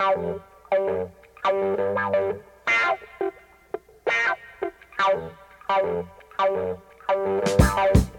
Thank 0.00 0.40
you. 7.96 8.09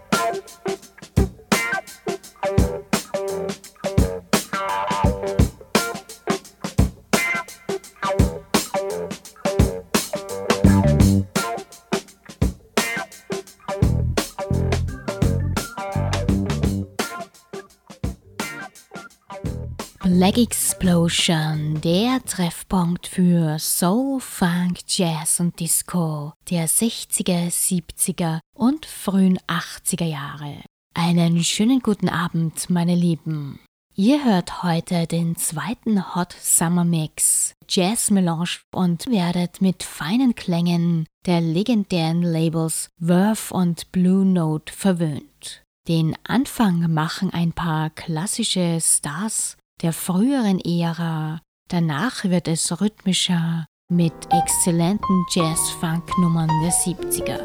Black 20.22 20.38
Explosion, 20.38 21.80
der 21.80 22.24
Treffpunkt 22.24 23.08
für 23.08 23.58
Soul, 23.58 24.20
Funk, 24.20 24.78
Jazz 24.86 25.40
und 25.40 25.58
Disco 25.58 26.32
der 26.48 26.68
60er, 26.68 27.50
70er 27.50 28.38
und 28.56 28.86
frühen 28.86 29.40
80er 29.48 30.04
Jahre. 30.04 30.62
Einen 30.94 31.42
schönen 31.42 31.80
guten 31.80 32.08
Abend, 32.08 32.70
meine 32.70 32.94
Lieben. 32.94 33.58
Ihr 33.96 34.24
hört 34.24 34.62
heute 34.62 35.08
den 35.08 35.34
zweiten 35.34 36.14
Hot 36.14 36.36
Summer 36.40 36.84
Mix 36.84 37.54
Jazz 37.68 38.12
Melange 38.12 38.60
und 38.72 39.10
werdet 39.10 39.60
mit 39.60 39.82
feinen 39.82 40.36
Klängen 40.36 41.04
der 41.26 41.40
legendären 41.40 42.22
Labels 42.22 42.90
Verve 43.00 43.52
und 43.52 43.90
Blue 43.90 44.24
Note 44.24 44.72
verwöhnt. 44.72 45.64
Den 45.88 46.14
Anfang 46.22 46.94
machen 46.94 47.30
ein 47.30 47.52
paar 47.52 47.90
klassische 47.90 48.78
Stars 48.80 49.56
der 49.80 49.92
früheren 49.92 50.60
Ära. 50.60 51.40
Danach 51.68 52.24
wird 52.24 52.48
es 52.48 52.80
rhythmischer 52.80 53.66
mit 53.88 54.12
exzellenten 54.30 55.24
Jazz-Funk-Nummern 55.30 56.50
der 56.62 56.72
70er. 56.72 57.40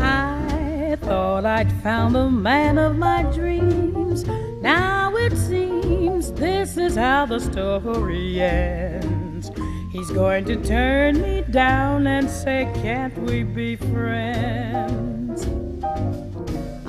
I 0.00 0.96
thought 0.96 1.44
I'd 1.44 1.70
found 1.82 2.14
the 2.14 2.28
man 2.28 2.78
of 2.78 2.96
my 2.96 3.22
dreams. 3.34 4.24
Now 4.62 5.14
it 5.16 5.36
seems 5.36 6.32
this 6.32 6.76
is 6.76 6.96
how 6.96 7.26
the 7.26 7.38
story 7.38 8.40
ends. 8.40 9.50
He's 9.92 10.10
going 10.10 10.44
to 10.46 10.56
turn 10.56 11.20
me 11.20 11.42
down 11.50 12.06
and 12.06 12.28
say, 12.28 12.68
Can't 12.82 13.16
we 13.18 13.42
be 13.42 13.76
friends? 13.76 15.46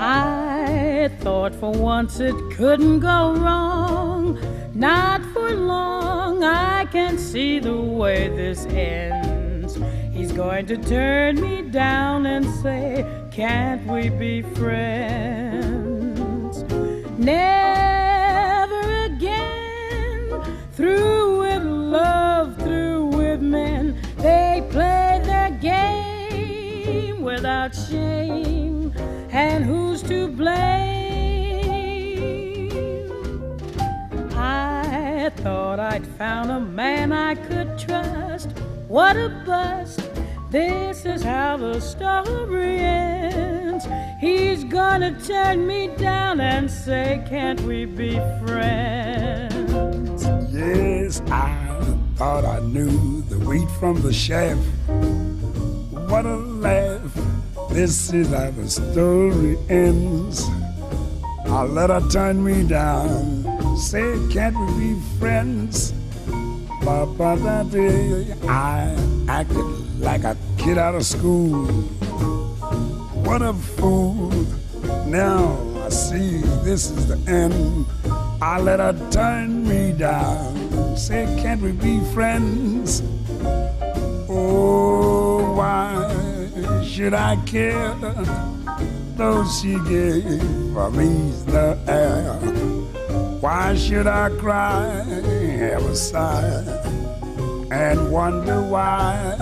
I 0.01 1.09
thought 1.19 1.53
for 1.53 1.71
once 1.71 2.21
it 2.21 2.33
couldn't 2.51 3.01
go 3.01 3.33
wrong. 3.35 4.39
Not 4.73 5.21
for 5.33 5.53
long, 5.53 6.41
I 6.41 6.85
can 6.85 7.17
see 7.17 7.59
the 7.59 7.75
way 7.75 8.29
this 8.29 8.65
ends. 8.67 9.77
He's 10.13 10.31
going 10.31 10.67
to 10.67 10.77
turn 10.77 11.41
me 11.41 11.63
down 11.63 12.25
and 12.27 12.45
say, 12.61 13.05
Can't 13.29 13.85
we 13.87 14.07
be 14.07 14.41
friends? 14.41 15.43
Never 17.17 19.03
again. 19.03 20.41
Through 20.71 20.98
thought 35.41 35.79
I'd 35.79 36.05
found 36.05 36.51
a 36.51 36.59
man 36.59 37.11
I 37.11 37.35
could 37.35 37.77
trust. 37.77 38.51
What 38.87 39.15
a 39.15 39.29
bust! 39.45 40.01
This 40.51 41.05
is 41.05 41.21
how 41.21 41.57
the 41.57 41.79
story 41.79 42.79
ends. 42.79 43.85
He's 44.19 44.63
gonna 44.63 45.19
turn 45.21 45.67
me 45.67 45.87
down 45.97 46.41
and 46.41 46.69
say, 46.69 47.23
Can't 47.29 47.61
we 47.61 47.85
be 47.85 48.15
friends? 48.45 50.23
Yes, 50.51 51.21
I 51.27 51.97
thought 52.15 52.45
I 52.45 52.59
knew 52.61 53.21
the 53.23 53.39
wheat 53.39 53.69
from 53.79 54.01
the 54.01 54.11
chaff. 54.11 54.57
What 56.09 56.25
a 56.25 56.35
laugh 56.35 57.29
this 57.69 58.11
is 58.11 58.29
how 58.29 58.49
the 58.49 58.67
story 58.67 59.55
ends. 59.69 60.49
I 61.45 61.63
let 61.63 61.91
her 61.91 62.01
turn 62.09 62.43
me 62.43 62.67
down. 62.67 63.48
Say, 63.79 64.19
can't 64.29 64.57
we 64.59 64.93
be 64.93 65.01
friends? 65.19 65.93
Papa, 66.83 67.37
that 67.41 67.71
day 67.71 68.35
I 68.47 68.93
acted 69.27 69.65
like 69.99 70.25
a 70.25 70.35
kid 70.57 70.77
out 70.77 70.95
of 70.95 71.05
school. 71.05 71.65
What 73.23 73.41
a 73.41 73.53
fool. 73.53 74.31
Now 75.07 75.57
I 75.85 75.89
see 75.89 76.41
this 76.63 76.91
is 76.91 77.07
the 77.07 77.17
end. 77.31 77.85
I 78.41 78.59
let 78.59 78.79
her 78.79 78.93
turn 79.11 79.67
me 79.67 79.93
down. 79.93 80.97
Say, 80.97 81.25
can't 81.41 81.61
we 81.61 81.71
be 81.71 82.01
friends? 82.13 83.01
Oh, 84.29 85.53
why? 85.55 86.29
should 86.83 87.13
I 87.13 87.37
care? 87.45 87.95
Though 89.15 89.45
she 89.47 89.73
gave 89.87 90.43
me 90.93 91.31
the 91.47 91.77
air. 91.87 92.58
Why 93.49 93.73
should 93.73 94.05
I 94.05 94.29
cry, 94.29 95.01
have 95.01 95.83
a 95.83 95.95
sigh, 95.95 96.61
and 97.71 98.11
wonder 98.11 98.61
why? 98.61 99.33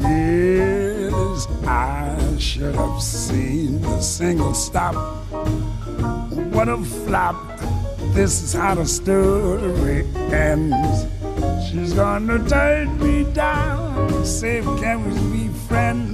Yes, 0.00 1.46
I 1.64 2.18
should 2.40 2.74
have 2.74 3.00
seen 3.00 3.80
the 3.82 4.00
single 4.00 4.52
stop. 4.52 4.96
What 6.50 6.68
a 6.68 6.78
flop! 6.78 7.36
This 8.14 8.42
is 8.42 8.52
how 8.52 8.74
the 8.74 8.84
story 8.84 10.04
ends. 10.34 11.06
She's 11.70 11.92
gonna 11.92 12.44
turn 12.48 12.98
me 12.98 13.32
down. 13.32 14.24
Say, 14.24 14.60
can 14.80 15.06
we 15.06 15.14
be 15.36 15.48
friends? 15.68 16.13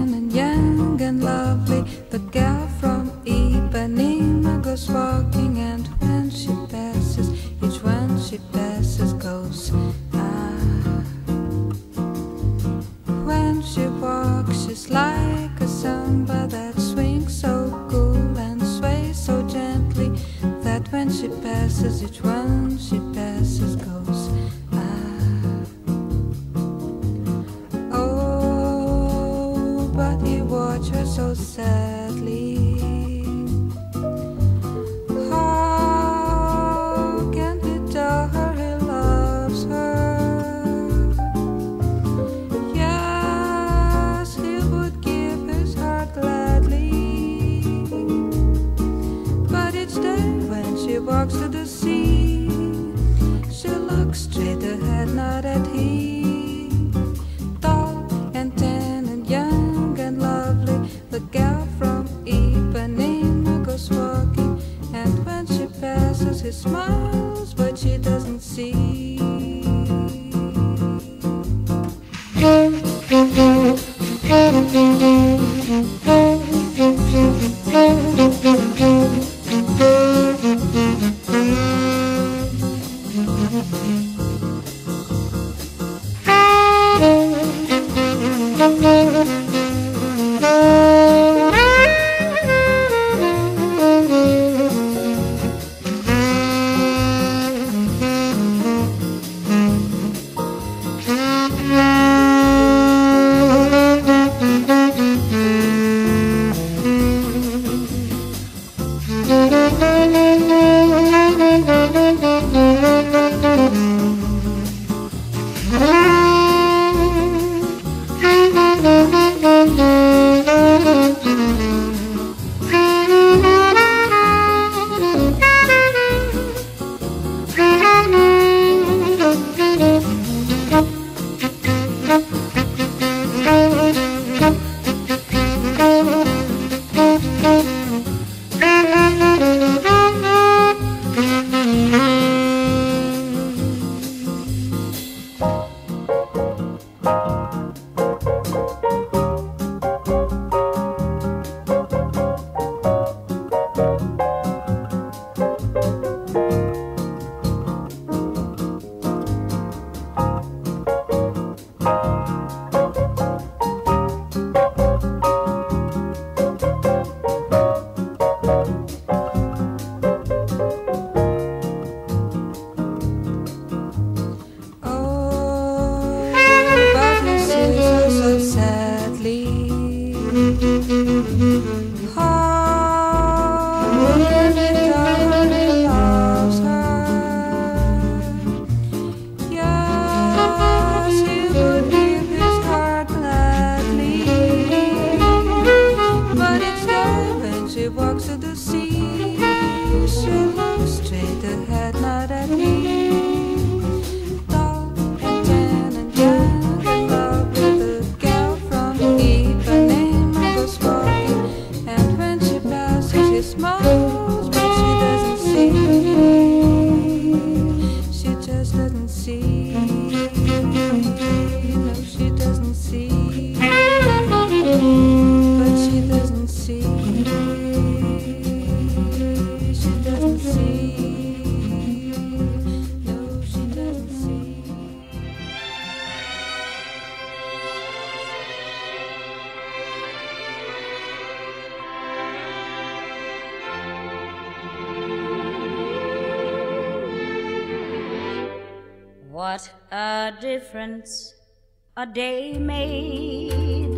a 252.01 252.05
day 252.07 252.57
made. 252.57 253.93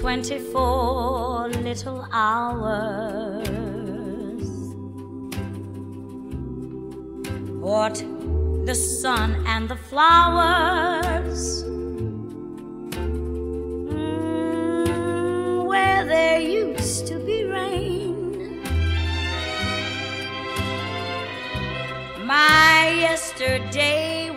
Twenty 0.00 0.38
four 0.38 1.48
little 1.48 2.06
hours. 2.12 2.78
What 7.58 7.96
the 8.66 8.74
sun 8.74 9.34
and 9.46 9.68
the 9.68 9.74
flowers. 9.90 11.64
Mm, 13.90 14.86
where 15.66 16.04
there 16.04 16.40
used 16.40 17.08
to 17.08 17.18
be 17.18 17.42
rain. 17.46 18.62
My 22.24 22.90
yesterday 23.08 24.19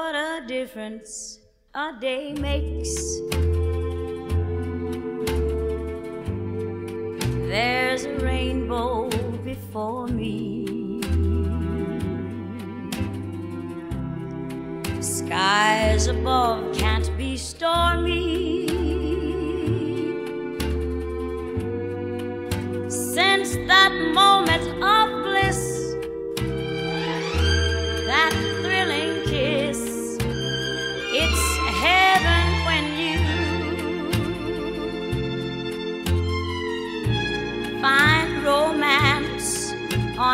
What 0.00 0.14
a 0.14 0.42
difference 0.46 1.40
a 1.74 1.92
day 2.00 2.32
makes. 2.32 2.94
There's 7.52 8.04
a 8.06 8.14
rainbow 8.20 9.10
before 9.44 10.06
me. 10.06 11.02
Skies 15.02 16.06
above 16.06 16.69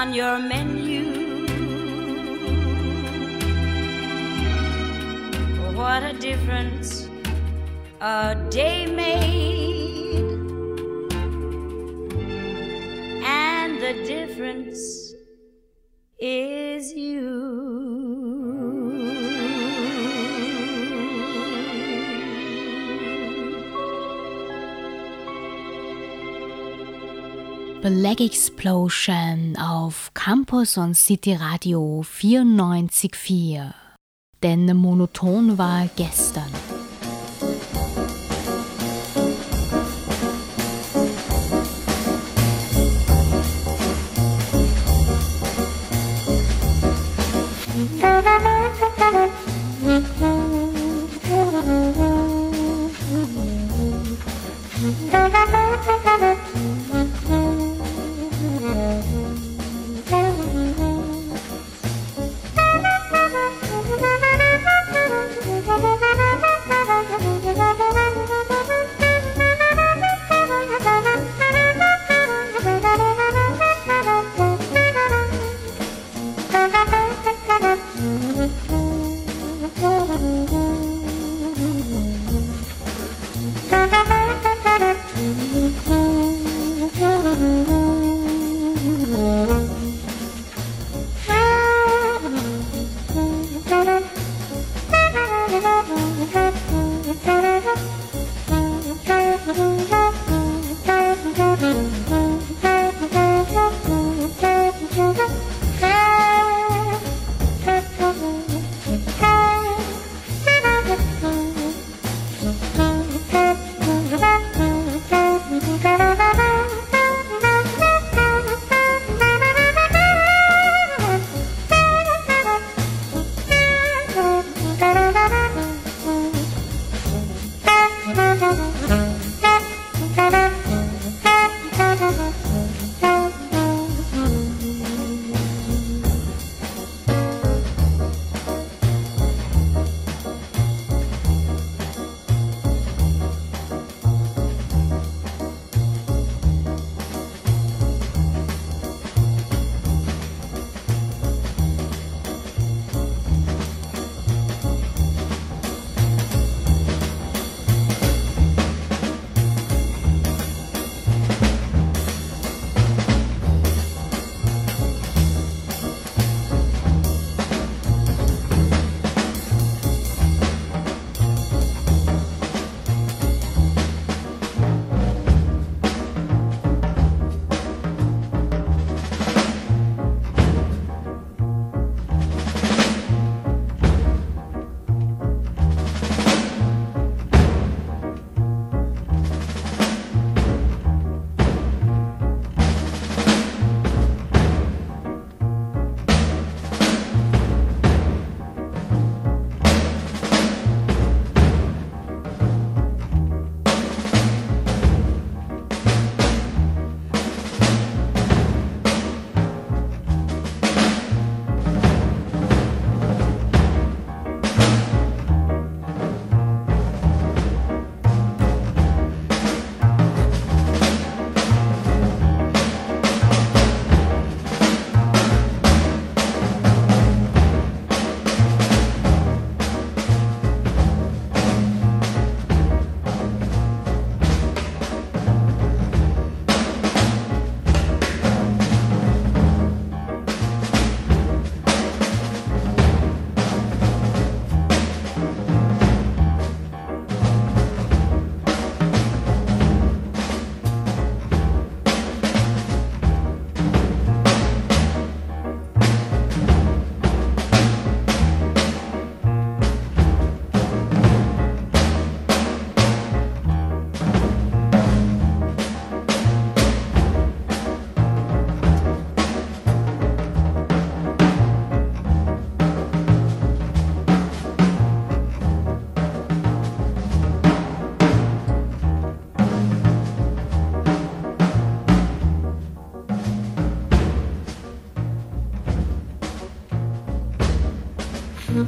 on 0.07 0.15
your 0.15 0.39
menu. 0.39 1.05
What 5.75 6.03
a 6.03 6.13
difference 6.13 7.09
a 8.01 8.37
day 8.51 8.87
made, 8.87 10.17
and 13.25 13.81
the 13.81 13.95
difference 14.15 14.81
is 16.19 16.93
you. 16.93 17.46
Black 27.89 28.21
Explosion 28.21 29.57
auf 29.57 30.11
Campus 30.13 30.77
und 30.77 30.97
City 30.97 31.35
Radio 31.35 32.03
94.4. 32.05 33.75
Denn 34.43 34.77
monoton 34.77 35.57
war 35.57 35.89
gestern. 35.95 36.51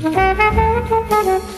Mm-hmm. 0.01 1.58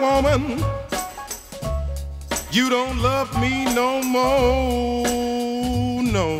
Woman. 0.00 0.64
You 2.50 2.70
don't 2.70 3.02
love 3.02 3.38
me 3.40 3.64
no 3.74 4.02
more, 4.02 6.02
no. 6.02 6.38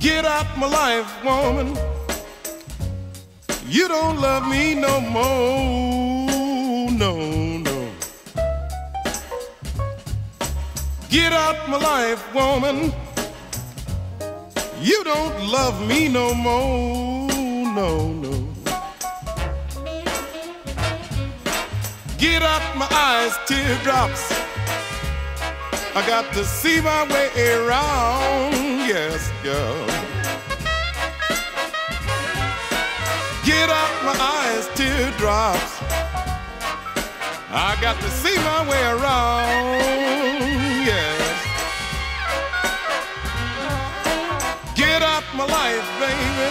Get 0.00 0.24
out 0.24 0.46
my 0.56 0.66
life, 0.66 1.24
woman. 1.24 1.76
You 3.68 3.88
don't 3.88 4.20
love 4.20 4.48
me 4.48 4.74
no 4.74 5.00
more, 5.00 6.90
no, 6.92 7.58
no. 7.58 7.88
Get 11.10 11.32
out 11.32 11.68
my 11.68 11.76
life, 11.76 12.34
woman. 12.34 12.92
You 14.80 15.04
don't 15.04 15.48
love 15.48 15.86
me 15.86 16.08
no 16.08 16.32
more, 16.32 17.28
no, 17.74 18.15
eyes, 22.96 23.34
teardrops. 23.46 24.24
I 25.94 26.02
got 26.06 26.32
to 26.34 26.44
see 26.44 26.80
my 26.80 27.02
way 27.12 27.28
around, 27.54 28.52
yes, 28.92 29.30
girl. 29.42 29.86
Get 33.44 33.68
out 33.70 33.94
my 34.08 34.16
eyes, 34.38 34.66
teardrops. 34.74 35.72
I 37.50 37.76
got 37.80 37.96
to 38.00 38.10
see 38.22 38.36
my 38.50 38.60
way 38.70 38.82
around, 38.96 39.80
yes. 40.90 41.22
Get 44.74 45.02
out 45.02 45.24
my 45.34 45.46
life, 45.60 45.86
baby. 46.00 46.50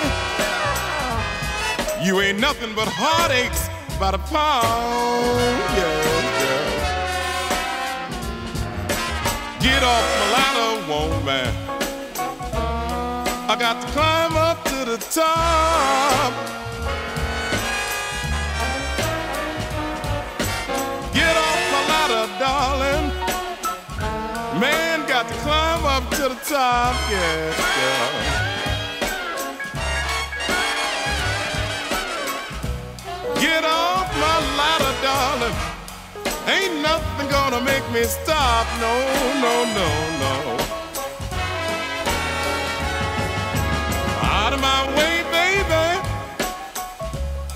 You 2.06 2.22
ain't 2.22 2.40
nothing 2.40 2.74
but 2.76 2.88
heartaches 2.88 3.70
by 4.00 4.12
the 4.12 4.18
pound, 4.18 5.58
yes, 5.78 6.35
Get 9.66 9.82
off 9.82 10.06
my 10.20 10.28
ladder, 10.36 10.74
woman. 10.88 11.50
I 13.50 13.56
got 13.58 13.82
to 13.82 13.88
climb 13.94 14.38
up 14.38 14.64
to 14.66 14.86
the 14.86 14.98
top. 15.10 16.34
Get 21.16 21.36
off 21.36 21.60
my 21.74 21.82
ladder, 21.90 22.26
darling. 22.38 23.08
Man, 24.62 25.08
got 25.08 25.28
to 25.28 25.34
climb 25.34 25.84
up 25.84 26.12
to 26.12 26.30
the 26.30 26.40
top, 26.46 26.96
yes, 27.10 27.58
girl. 27.76 28.12
Get 33.42 33.66
off 33.66 34.14
my 34.14 34.38
ladder, 34.60 34.94
darling. 35.02 35.75
Ain't 36.48 36.82
nothing 36.82 37.28
gonna 37.30 37.60
make 37.62 37.84
me 37.92 38.04
stop. 38.04 38.68
No, 38.80 38.94
no, 39.42 39.66
no, 39.74 39.88
no. 40.24 40.58
Out 44.22 44.54
of 44.54 44.62
my 44.62 44.86
way, 44.96 45.24
baby. 45.32 45.86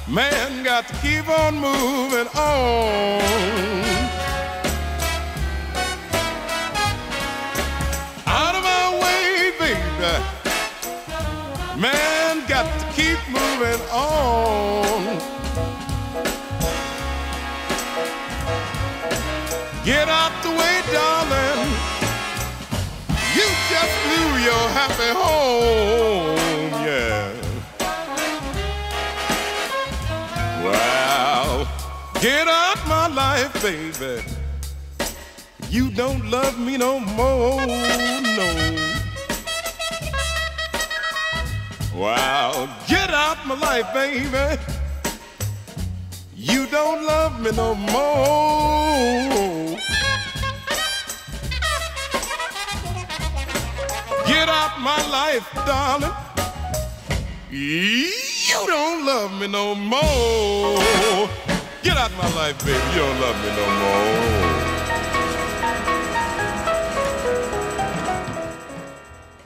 Man, 0.07 0.63
got 0.63 0.87
to 0.87 0.93
keep 1.03 1.29
on 1.29 1.53
moving 1.55 2.27
on. 2.35 3.21
Out 8.25 8.55
of 8.55 8.63
my 8.63 8.99
way, 9.03 9.51
baby. 9.59 10.13
Man, 11.79 12.43
got 12.47 12.65
to 12.79 12.85
keep 12.93 13.19
moving 13.29 13.81
on. 13.91 14.88
Get 19.89 20.07
out 20.07 20.43
the 20.43 20.51
way, 20.51 20.81
darling. 20.93 21.67
You 23.33 23.47
just 23.71 23.93
blew 24.05 24.29
your 24.37 24.65
happy 24.77 25.11
home, 25.17 26.37
yeah. 26.85 27.33
Wow. 30.63 31.67
Get 32.21 32.47
out 32.47 32.87
my 32.87 33.07
life, 33.07 33.51
baby. 33.63 34.21
You 35.71 35.89
don't 35.89 36.29
love 36.29 36.59
me 36.59 36.77
no 36.77 36.99
more, 36.99 37.65
no. 37.65 38.49
Wow. 41.95 42.69
Get 42.87 43.09
out 43.09 43.43
my 43.47 43.55
life, 43.55 43.91
baby. 43.91 44.78
You 46.41 46.67
don't 46.67 47.05
love 47.05 47.41
me 47.41 47.51
no 47.51 47.75
more. 47.75 47.99
Get 54.25 54.47
out 54.47 54.79
my 54.79 55.01
life, 55.11 55.45
darling. 55.67 56.13
You 57.51 58.09
don't 58.67 59.05
love 59.05 59.37
me 59.37 59.47
no 59.47 59.75
more. 59.75 60.79
Get 61.83 61.97
out 61.97 62.11
my 62.17 62.33
life, 62.33 62.57
baby. 62.63 62.79
You 62.93 63.01
don't 63.01 63.19
love 63.19 63.35
me 63.43 63.49
no 63.59 63.65
more. 63.81 64.39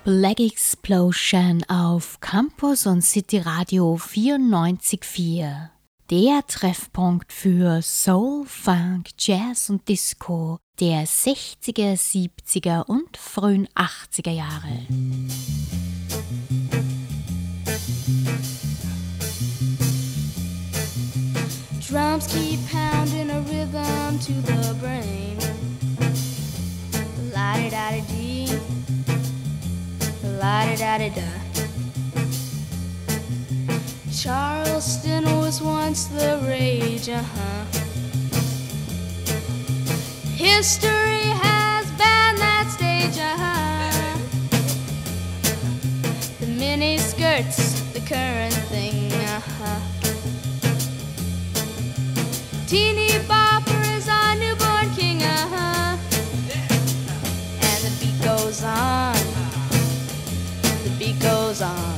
BlackXplosion 0.05 1.63
auf 1.67 2.19
Campus 2.19 2.85
und 2.85 3.01
City 3.01 3.39
Radio 3.39 3.95
94.4. 3.95 5.73
Der 6.10 6.45
Treffpunkt 6.45 7.32
für 7.32 7.82
Soul, 7.82 8.45
Funk, 8.45 9.10
Jazz 9.18 9.70
und 9.70 9.88
Disco 9.88 10.60
der 10.80 11.06
60er, 11.06 11.93
70er 11.93 12.86
und 12.86 13.16
frühen 13.16 13.68
80er 13.70 14.32
Jahre. 14.32 14.86
Drums 21.88 22.28
keep 22.28 22.60
pounding 22.70 23.30
a 23.30 23.39
rhythm 23.39 24.20
to 24.20 24.34
the 24.47 24.74
brain. 24.82 25.38
La 27.34 27.56
di 30.97 31.12
Charleston 34.16 35.26
was 35.39 35.59
once 35.59 36.05
the 36.05 36.39
rage, 36.47 37.09
uh 37.09 37.22
huh. 37.22 37.66
History 40.36 41.26
has 41.41 41.89
banned 41.97 42.38
that 42.38 42.70
stage, 42.70 43.18
uh 43.18 43.36
huh. 43.43 44.18
The 46.39 46.45
mini 46.45 46.99
skirts, 46.99 47.82
the 47.93 48.01
current 48.01 48.53
thing, 48.70 49.11
uh 49.11 49.41
huh. 49.57 49.80
Teeny 52.68 53.09
bopper 53.28 53.97
is 53.97 54.07
our 54.07 54.36
newborn 54.36 54.93
king, 54.95 55.24
uh 55.24 55.47
huh. 55.53 55.97
And 57.61 57.84
the 57.84 57.91
beat 57.99 58.22
goes 58.24 58.64
on, 58.64 59.16
the 60.84 60.91
beat 60.99 61.20
goes 61.20 61.61
on. 61.64 61.92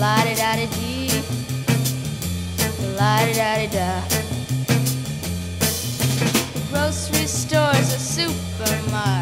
La 0.00 0.16
da 0.24 0.56
dee, 0.56 1.22
la 2.96 3.20
da 3.36 3.66
da. 3.70 4.02
Grocery 6.70 7.26
store's 7.26 7.92
a 7.92 7.98
supermart, 7.98 9.19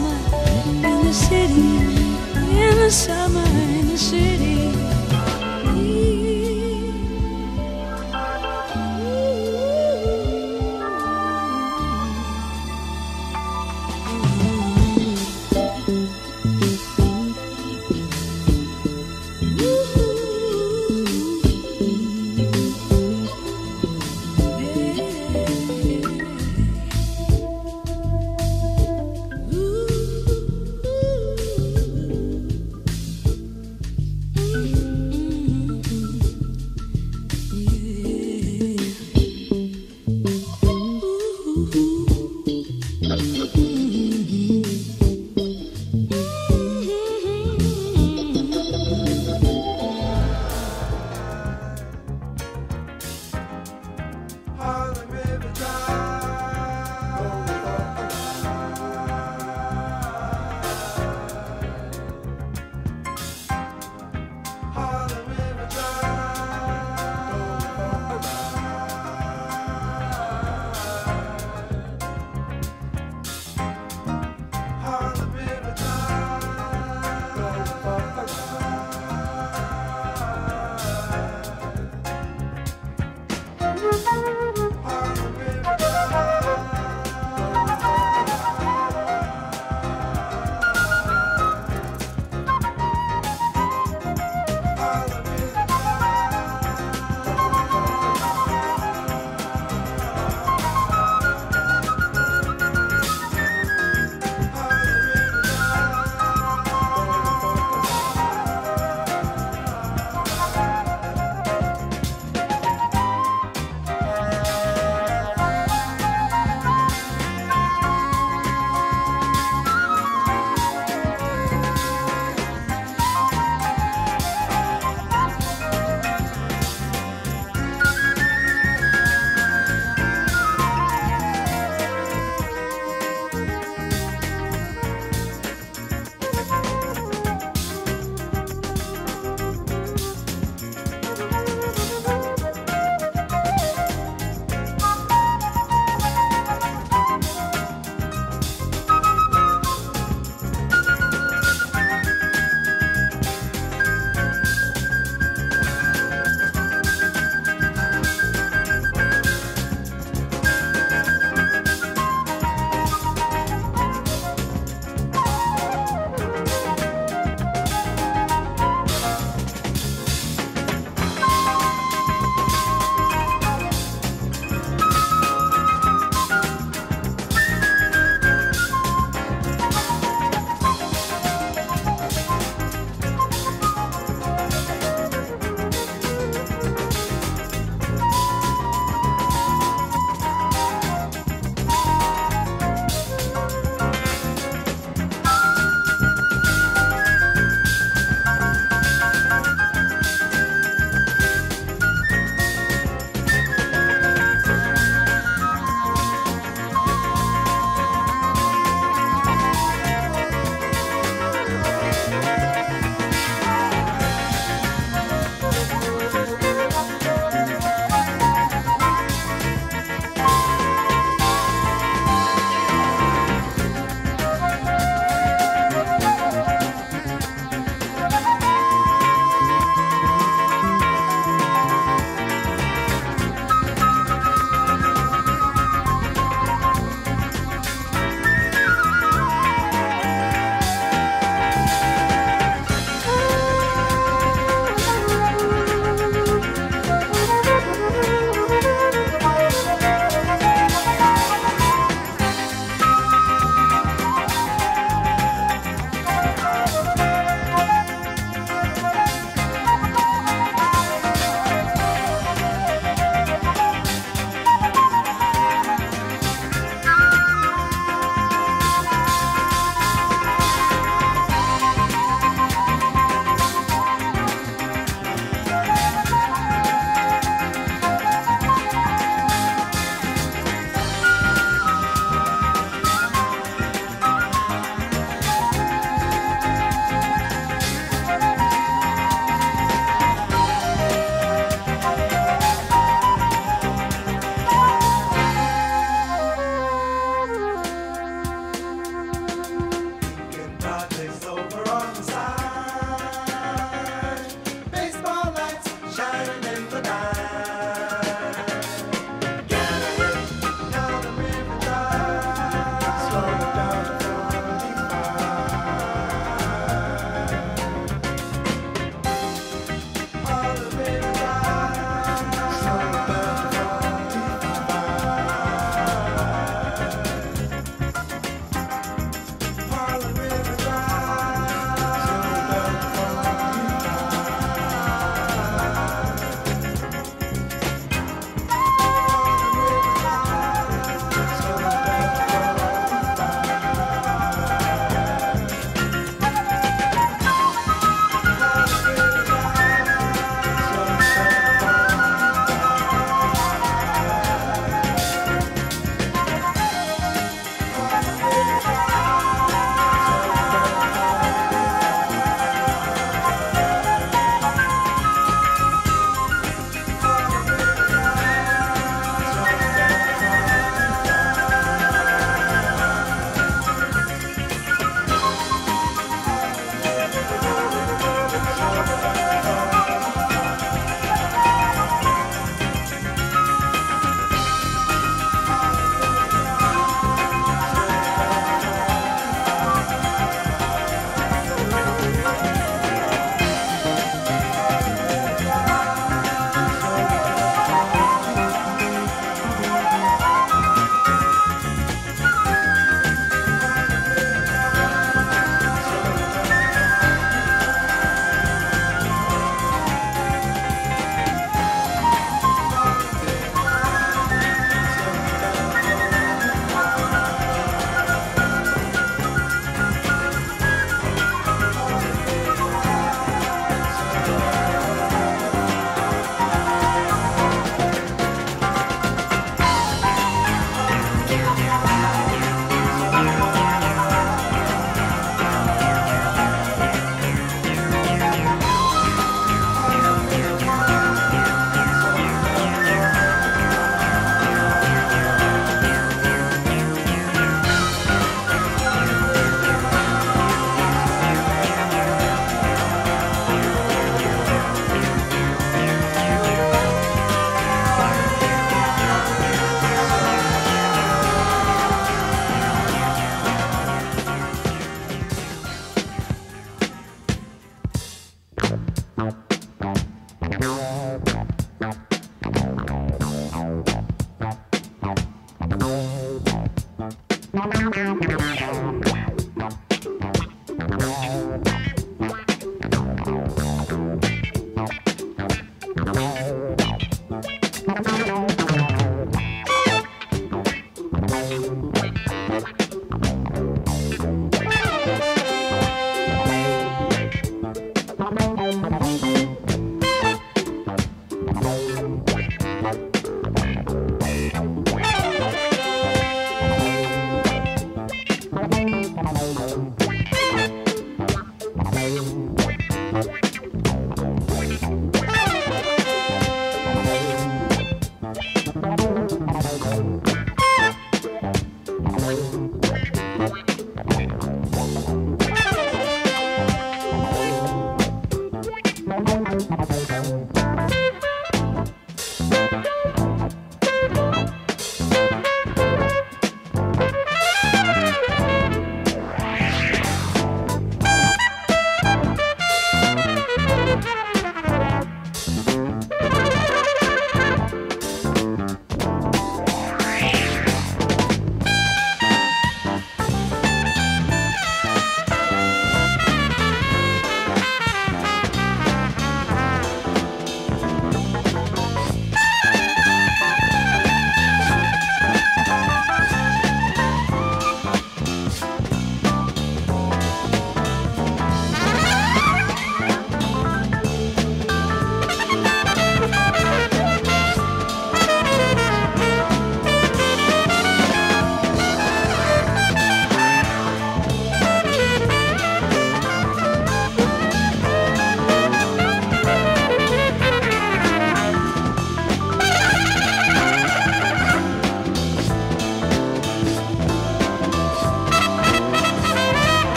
summer 0.00 0.86
in 0.86 1.04
the 1.04 1.12
city, 1.12 1.78
in 2.58 2.76
the 2.78 2.90
summer 2.90 3.44
in 3.44 3.88
the 3.88 3.98
city. 3.98 4.59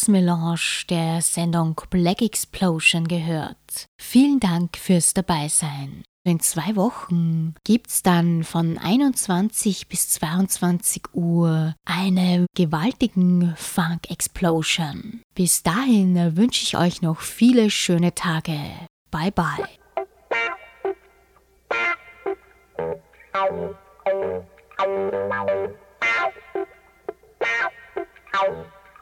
Die 0.00 0.12
Jazz-Melange 0.12 0.86
der 0.88 1.20
Sendung 1.20 1.80
Black 1.90 2.22
Explosion 2.22 3.06
gehört. 3.06 3.86
Vielen 4.00 4.40
Dank 4.40 4.76
fürs 4.76 5.14
Dabeisein. 5.14 6.02
In 6.24 6.40
zwei 6.40 6.76
Wochen 6.76 7.54
gibt's 7.64 8.02
dann 8.02 8.44
von 8.44 8.78
21 8.78 9.88
bis 9.88 10.10
22 10.10 11.14
Uhr 11.14 11.74
eine 11.84 12.46
gewaltigen 12.54 13.54
Funk 13.56 14.10
Explosion. 14.10 15.22
Bis 15.34 15.62
dahin 15.62 16.36
wünsche 16.36 16.62
ich 16.62 16.76
euch 16.76 17.02
noch 17.02 17.20
viele 17.20 17.70
schöne 17.70 18.14
Tage. 18.14 18.58
Bye 19.10 19.32
bye. 19.32 19.66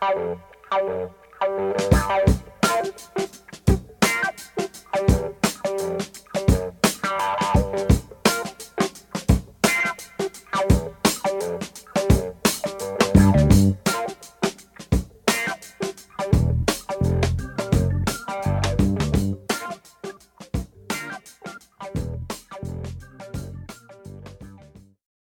Ow, 0.01 0.39
Thank 0.71 0.83
you. 5.11 5.38